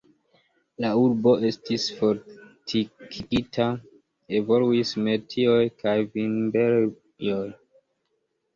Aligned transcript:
La 0.85 0.89
urbo 1.01 1.33
estis 1.49 1.85
fortikigita, 1.99 3.69
evoluis 4.41 4.95
metioj 5.11 5.61
kaj 5.85 5.97
vinberejoj. 6.19 7.47